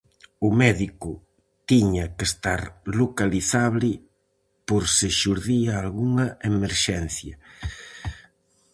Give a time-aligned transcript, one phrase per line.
[0.47, 1.11] O médico
[1.69, 2.61] tiña que estar
[2.99, 3.91] localizable
[4.67, 7.35] por se xurdía algunha emerxencia.